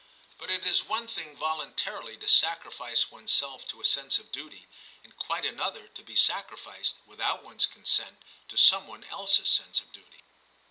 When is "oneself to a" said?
3.11-3.85